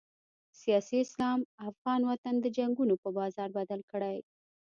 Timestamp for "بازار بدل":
3.19-3.81